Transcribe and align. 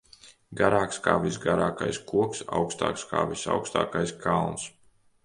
Garāks 0.59 0.97
kā 1.07 1.11
visgarākais 1.25 1.99
koks, 2.11 2.41
augstāks 2.61 3.05
kā 3.13 3.27
visaugstākais 3.33 4.15
kalns. 4.25 4.65